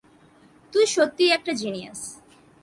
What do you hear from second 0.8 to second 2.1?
সত্যিই একটা জিনিয়াস।